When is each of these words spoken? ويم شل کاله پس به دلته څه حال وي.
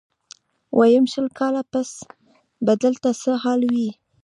ويم 0.77 1.03
شل 1.11 1.27
کاله 1.39 1.61
پس 1.71 1.89
به 2.65 2.73
دلته 2.83 3.09
څه 3.21 3.31
حال 3.43 3.61
وي. 3.73 3.89